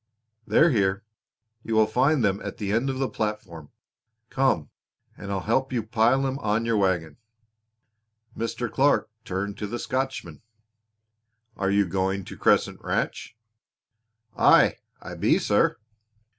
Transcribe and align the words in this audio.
"They're 0.47 0.71
here. 0.71 1.03
You 1.63 1.75
will 1.75 1.85
find 1.85 2.23
them 2.25 2.41
at 2.43 2.57
the 2.57 2.71
end 2.71 2.89
of 2.89 2.97
the 2.97 3.07
platform. 3.07 3.69
Come, 4.31 4.71
and 5.15 5.31
I'll 5.31 5.41
help 5.41 5.71
you 5.71 5.83
pile 5.83 6.23
them 6.23 6.39
on 6.39 6.65
your 6.65 6.75
wagon." 6.77 7.17
Mr. 8.35 8.67
Clark 8.67 9.11
turned 9.23 9.59
to 9.59 9.67
the 9.67 9.77
Scotchman. 9.77 10.41
"Are 11.55 11.69
you 11.69 11.85
going 11.85 12.25
to 12.25 12.35
Crescent 12.35 12.83
Ranch?" 12.83 13.37
"Aye, 14.35 14.77
I 14.99 15.13
be, 15.13 15.37
sir." 15.37 15.77